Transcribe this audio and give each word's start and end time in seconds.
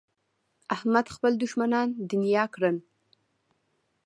احمد 0.75 1.05
خپل 1.15 1.31
دوښمنان 1.41 1.87
دڼيا 2.09 2.43
کړل. 2.55 2.77